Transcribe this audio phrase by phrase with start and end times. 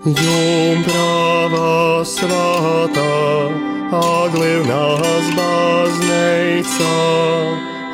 [0.00, 3.52] Jumprava svētā,
[3.92, 6.96] aglivnās bazneica,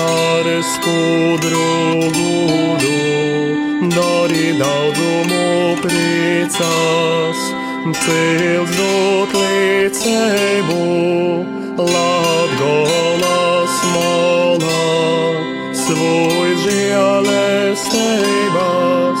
[0.00, 7.36] ar skudru gudu, dari daudzumu priecās,
[8.00, 10.80] cils dot līdzēbu,
[11.84, 14.88] Latgolas molā,
[15.84, 19.20] svoj žēlestības,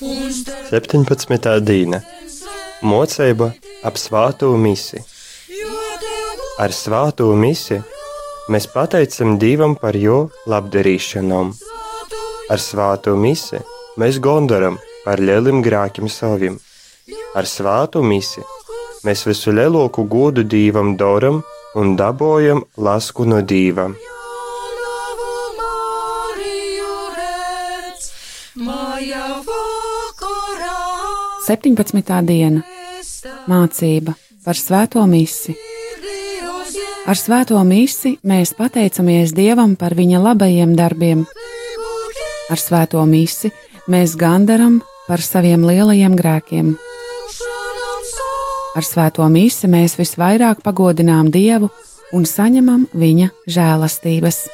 [0.00, 1.60] 17.
[1.60, 1.98] dīna
[2.88, 3.50] Mocība
[3.84, 4.96] ap svāto misi.
[6.64, 7.76] Ar svāto misi
[8.48, 11.52] mēs pateicam Dievam par jo labdarīšanām.
[12.48, 13.60] Ar svāto misi
[14.00, 16.56] mēs gondaram par lieliem grākiem saviem.
[17.36, 18.40] Ar svāto misi
[19.04, 21.42] mēs visu lielāko godu Dievam doram
[21.76, 23.90] un dabojam lasku no Dieva.
[31.50, 32.02] 17.
[32.22, 32.60] diena
[33.50, 34.12] mācība
[34.44, 35.56] par svēto misi.
[37.10, 41.24] Ar svēto misi mēs pateicamies Dievam par viņa labajiem darbiem.
[42.54, 43.50] Ar svēto misi
[43.90, 46.70] mēs gandaram par saviem lielajiem grēkiem.
[48.78, 51.72] Ar svēto misi mēs visvairāk pagodinām Dievu
[52.14, 54.44] un saņemam viņa žēlastības.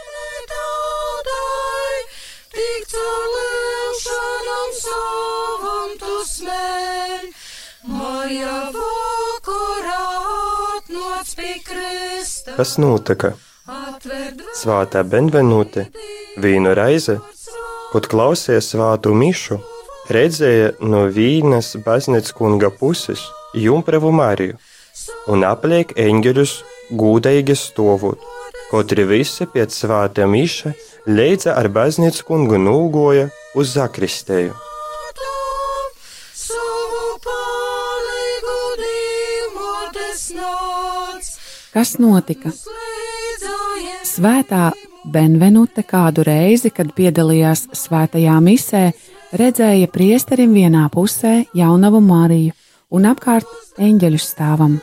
[12.56, 13.32] Kas notika?
[14.56, 15.88] Svātā Benvenūte
[16.42, 17.16] vīnu reize,
[17.91, 19.59] kad klausījās svātu mišu,
[20.12, 23.25] redzēja no vīnas baznīcas kunga puses
[23.59, 24.59] jumpravu Mariju
[25.32, 26.54] un apliek eņģeļus
[27.00, 28.22] gūdīgi stāvot.
[28.76, 30.75] Arī visi pēc svāta miša
[31.06, 33.28] leidza ar baznīcas kungu nūgoja
[33.59, 34.66] uz zakristēju.
[41.76, 42.48] Kas notika?
[44.09, 44.70] Svētā
[45.12, 48.81] Benvenute kādu reizi, kad piedalījās svētajā misē,
[49.37, 52.54] redzēja priesterim vienā pusē jaunavu Mariju
[52.97, 54.78] un apkārt eņģeļu stāvam,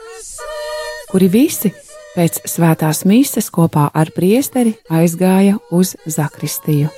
[1.10, 1.74] kuri visi
[2.14, 6.94] pēc svētās mises kopā ar priesteri aizgāja uz zakristiju.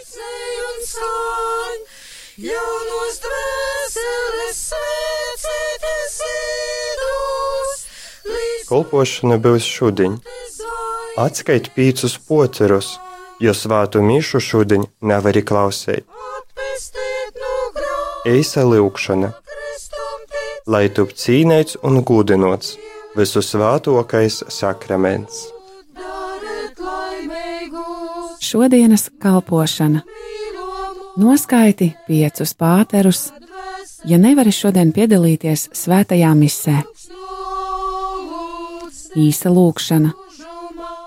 [2.36, 4.85] jaunos dvēseles
[8.76, 10.18] līdz Kolpošana būs šodien.
[11.18, 13.00] Atskait pīcus pocerus,
[13.40, 16.04] jo svātu mišu šodien nevar klausīt.
[18.26, 19.32] Eisa lūkšana,
[20.68, 22.76] lai tu cīnīts un gudinots,
[23.16, 25.48] visu svātokais sakraments.
[28.42, 30.02] Šodienas kalpošana
[31.16, 33.32] noskaiti piecus pāterus,
[34.04, 36.82] ja nevari šodien piedalīties svētajā misē.
[39.16, 40.10] Īsa lūkšana,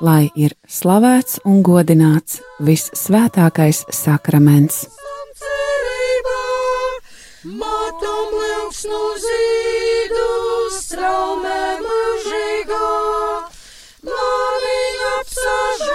[0.00, 4.86] lai ir slavēts un godināts vissvētākais sakraments.
[7.44, 12.88] matam liels no zīdus, traumē mūžīgā,
[14.08, 14.80] mani
[15.12, 15.92] apsažāloj,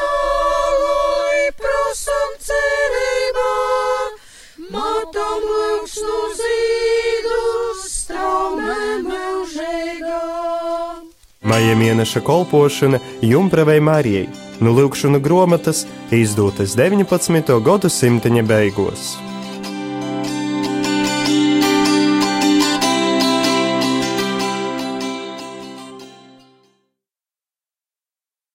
[1.65, 3.57] prosam cerībā,
[4.69, 5.62] matam liels
[11.93, 14.27] Maija mēneša kolpošana Jumpravai Marijai,
[14.59, 17.61] nu lūkšana grāmatas izdotas 19.
[17.61, 19.32] gadsimta beigās.